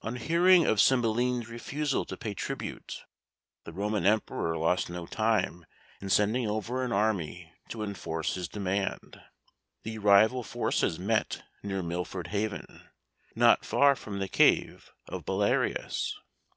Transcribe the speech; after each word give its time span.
On 0.00 0.16
hearing 0.16 0.66
of 0.66 0.80
Cymbeline's 0.80 1.46
refusal 1.48 2.04
to 2.06 2.16
pay 2.16 2.34
tribute, 2.34 3.04
the 3.62 3.72
Roman 3.72 4.04
Emperor 4.04 4.58
lost 4.58 4.90
no 4.90 5.06
time 5.06 5.66
in 6.00 6.10
sending 6.10 6.48
over 6.50 6.82
an 6.82 6.90
army 6.90 7.52
to 7.68 7.84
enforce 7.84 8.34
his 8.34 8.48
demand. 8.48 9.22
The 9.84 9.98
rival 9.98 10.42
forces 10.42 10.98
met 10.98 11.44
near 11.62 11.80
Milford 11.80 12.26
Haven, 12.34 12.90
not 13.36 13.64
far 13.64 13.94
from 13.94 14.18
the 14.18 14.26
cave 14.26 14.90
of 15.06 15.24
Belarius. 15.24 16.18